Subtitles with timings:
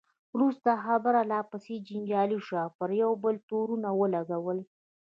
[0.35, 4.59] وروسته خبره لا پسې جنجالي شوه، پر یو بل یې تورونه ولګول.